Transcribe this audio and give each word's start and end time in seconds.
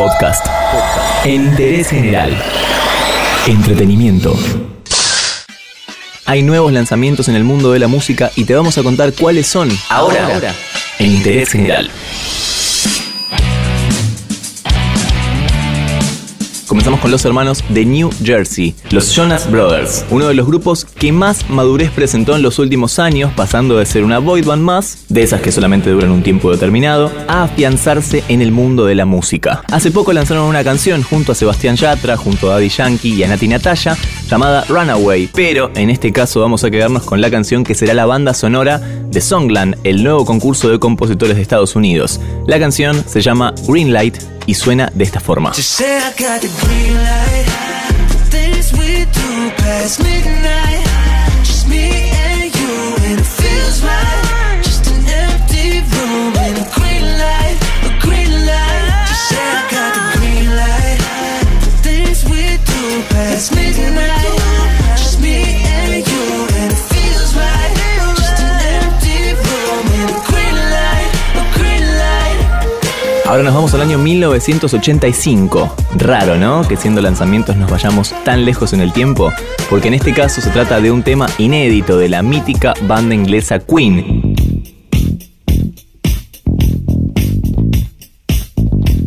Podcast. 0.00 0.46
Interés 1.26 1.90
general. 1.90 2.34
Entretenimiento. 3.46 4.34
Hay 6.24 6.42
nuevos 6.42 6.72
lanzamientos 6.72 7.28
en 7.28 7.34
el 7.34 7.44
mundo 7.44 7.72
de 7.72 7.80
la 7.80 7.86
música 7.86 8.30
y 8.34 8.44
te 8.44 8.54
vamos 8.54 8.78
a 8.78 8.82
contar 8.82 9.12
cuáles 9.12 9.46
son 9.46 9.68
ahora, 9.90 10.24
ahora 10.24 10.54
en 10.98 11.12
interés 11.12 11.50
general. 11.50 11.90
Comenzamos 16.70 17.00
con 17.00 17.10
los 17.10 17.24
hermanos 17.24 17.64
de 17.68 17.84
New 17.84 18.10
Jersey, 18.22 18.76
los 18.90 19.12
Jonas 19.12 19.50
Brothers, 19.50 20.04
uno 20.08 20.28
de 20.28 20.34
los 20.34 20.46
grupos 20.46 20.84
que 20.84 21.10
más 21.10 21.50
madurez 21.50 21.90
presentó 21.90 22.36
en 22.36 22.42
los 22.42 22.60
últimos 22.60 23.00
años, 23.00 23.32
pasando 23.34 23.78
de 23.78 23.86
ser 23.86 24.04
una 24.04 24.20
boy 24.20 24.42
band 24.42 24.62
más, 24.62 24.98
de 25.08 25.24
esas 25.24 25.40
que 25.40 25.50
solamente 25.50 25.90
duran 25.90 26.12
un 26.12 26.22
tiempo 26.22 26.48
determinado, 26.48 27.10
a 27.26 27.42
afianzarse 27.42 28.22
en 28.28 28.40
el 28.40 28.52
mundo 28.52 28.86
de 28.86 28.94
la 28.94 29.04
música. 29.04 29.64
Hace 29.66 29.90
poco 29.90 30.12
lanzaron 30.12 30.44
una 30.44 30.62
canción 30.62 31.02
junto 31.02 31.32
a 31.32 31.34
Sebastián 31.34 31.74
Yatra, 31.74 32.16
junto 32.16 32.48
a 32.48 32.54
Daddy 32.54 32.68
Yankee 32.68 33.14
y 33.14 33.24
a 33.24 33.26
Nati 33.26 33.48
Natalia, 33.48 33.96
llamada 34.30 34.64
Runaway, 34.68 35.28
pero 35.34 35.72
en 35.74 35.90
este 35.90 36.12
caso 36.12 36.40
vamos 36.40 36.62
a 36.62 36.70
quedarnos 36.70 37.02
con 37.02 37.20
la 37.20 37.30
canción 37.30 37.64
que 37.64 37.74
será 37.74 37.94
la 37.94 38.06
banda 38.06 38.32
sonora 38.32 38.78
de 38.78 39.20
Songland, 39.20 39.76
el 39.82 40.04
nuevo 40.04 40.24
concurso 40.24 40.68
de 40.68 40.78
compositores 40.78 41.34
de 41.34 41.42
Estados 41.42 41.74
Unidos. 41.74 42.20
La 42.46 42.60
canción 42.60 43.04
se 43.08 43.22
llama 43.22 43.52
Greenlight 43.66 44.18
y 44.46 44.54
suena 44.54 44.90
de 44.94 45.02
esta 45.02 45.18
forma. 45.18 45.52
Ahora 73.30 73.44
nos 73.44 73.54
vamos 73.54 73.72
al 73.74 73.82
año 73.82 73.96
1985. 73.96 75.76
Raro, 75.98 76.36
¿no? 76.36 76.66
Que 76.66 76.76
siendo 76.76 77.00
lanzamientos 77.00 77.56
nos 77.56 77.70
vayamos 77.70 78.12
tan 78.24 78.44
lejos 78.44 78.72
en 78.72 78.80
el 78.80 78.92
tiempo, 78.92 79.32
porque 79.70 79.86
en 79.86 79.94
este 79.94 80.12
caso 80.12 80.40
se 80.40 80.50
trata 80.50 80.80
de 80.80 80.90
un 80.90 81.04
tema 81.04 81.28
inédito 81.38 81.96
de 81.96 82.08
la 82.08 82.24
mítica 82.24 82.74
banda 82.88 83.14
inglesa 83.14 83.60
Queen. 83.60 84.34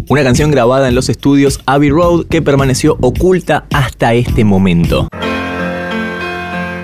Una 0.07 0.23
canción 0.23 0.51
grabada 0.51 0.87
en 0.87 0.95
los 0.95 1.09
estudios 1.09 1.59
Abbey 1.65 1.89
Road 1.89 2.27
que 2.27 2.41
permaneció 2.41 2.95
oculta 3.01 3.65
hasta 3.73 4.13
este 4.13 4.45
momento. 4.45 5.09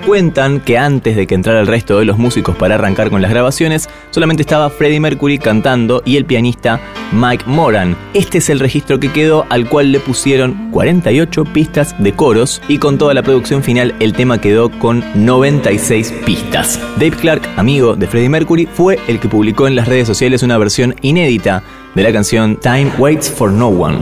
Cuentan 0.06 0.60
que 0.60 0.78
antes 0.78 1.14
de 1.14 1.26
que 1.26 1.34
entrara 1.34 1.60
el 1.60 1.66
resto 1.66 1.98
de 1.98 2.04
los 2.04 2.18
músicos 2.18 2.56
para 2.56 2.76
arrancar 2.76 3.10
con 3.10 3.20
las 3.20 3.30
grabaciones, 3.30 3.88
solamente 4.10 4.42
estaba 4.42 4.70
Freddie 4.70 4.98
Mercury 4.98 5.38
cantando 5.38 6.02
y 6.04 6.16
el 6.16 6.24
pianista 6.24 6.80
Mike 7.12 7.44
Moran. 7.46 7.96
Este 8.14 8.38
es 8.38 8.48
el 8.48 8.60
registro 8.60 8.98
que 8.98 9.12
quedó 9.12 9.46
al 9.50 9.68
cual 9.68 9.92
le 9.92 10.00
pusieron 10.00 10.70
48 10.70 11.44
pistas 11.44 11.94
de 12.02 12.12
coros 12.12 12.62
y 12.66 12.78
con 12.78 12.98
toda 12.98 13.14
la 13.14 13.22
producción 13.22 13.62
final 13.62 13.94
el 14.00 14.14
tema 14.14 14.40
quedó 14.40 14.70
con 14.70 15.04
96 15.14 16.12
pistas. 16.24 16.80
Dave 16.96 17.16
Clark, 17.16 17.42
amigo 17.56 17.94
de 17.94 18.06
Freddie 18.06 18.30
Mercury, 18.30 18.66
fue 18.66 18.98
el 19.06 19.20
que 19.20 19.28
publicó 19.28 19.68
en 19.68 19.76
las 19.76 19.86
redes 19.86 20.06
sociales 20.06 20.42
una 20.42 20.58
versión 20.58 20.94
inédita 21.02 21.62
de 21.94 22.02
la 22.02 22.12
canción 22.12 22.56
Time 22.56 22.92
Waits 22.98 23.30
for 23.30 23.52
No 23.52 23.68
One. 23.68 23.98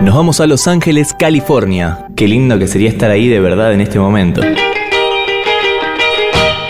Nos 0.00 0.14
vamos 0.14 0.40
a 0.40 0.46
Los 0.46 0.66
Ángeles, 0.66 1.14
California. 1.18 2.06
Qué 2.16 2.28
lindo 2.28 2.58
que 2.58 2.66
sería 2.66 2.88
estar 2.88 3.10
ahí 3.10 3.28
de 3.28 3.40
verdad 3.40 3.72
en 3.72 3.80
este 3.80 3.98
momento. 3.98 4.40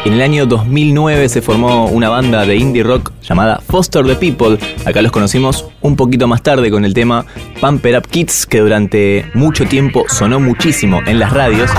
En 0.06 0.12
el 0.12 0.22
año 0.22 0.46
2009 0.46 1.28
se 1.28 1.42
formó 1.42 1.86
una 1.86 2.08
banda 2.08 2.46
de 2.46 2.54
indie 2.54 2.84
rock 2.84 3.10
llamada 3.28 3.60
Foster 3.68 4.06
the 4.06 4.14
People. 4.14 4.56
Acá 4.84 5.02
los 5.02 5.10
conocimos 5.10 5.66
un 5.80 5.96
poquito 5.96 6.28
más 6.28 6.44
tarde 6.44 6.70
con 6.70 6.84
el 6.84 6.94
tema 6.94 7.26
Pump 7.60 7.84
It 7.84 7.96
Up 7.96 8.06
Kids, 8.06 8.46
que 8.46 8.60
durante 8.60 9.28
mucho 9.34 9.66
tiempo 9.66 10.04
sonó 10.08 10.38
muchísimo 10.38 11.00
en 11.08 11.18
las 11.18 11.32
radios. 11.32 11.72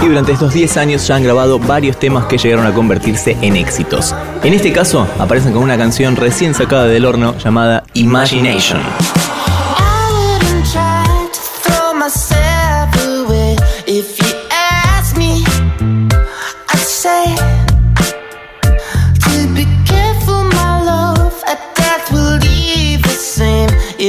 Y 0.00 0.06
durante 0.06 0.30
estos 0.30 0.54
10 0.54 0.76
años 0.76 1.08
ya 1.08 1.16
han 1.16 1.24
grabado 1.24 1.58
varios 1.58 1.98
temas 1.98 2.26
que 2.26 2.38
llegaron 2.38 2.66
a 2.66 2.72
convertirse 2.72 3.36
en 3.42 3.56
éxitos. 3.56 4.14
En 4.44 4.52
este 4.52 4.70
caso, 4.70 5.08
aparecen 5.18 5.52
con 5.54 5.64
una 5.64 5.76
canción 5.76 6.14
recién 6.14 6.54
sacada 6.54 6.86
del 6.86 7.04
horno 7.04 7.36
llamada 7.36 7.82
Imagination. 7.94 8.78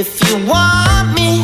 If 0.01 0.29
you 0.29 0.37
want 0.47 1.13
me, 1.13 1.43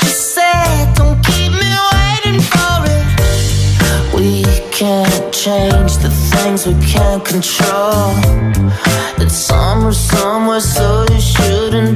just 0.00 0.34
say 0.36 0.92
don't 0.94 1.20
keep 1.26 1.50
me 1.50 1.72
waiting 1.90 2.40
for 2.40 2.76
it. 2.86 4.14
We 4.14 4.44
can't 4.70 5.34
change 5.34 5.96
the 5.96 6.10
things 6.30 6.68
we 6.68 6.74
can't 6.86 7.24
control. 7.24 8.14
It's 9.18 9.34
some 9.34 9.92
somewhere, 9.92 10.60
so 10.60 11.04
you 11.10 11.20
shouldn't 11.20 11.95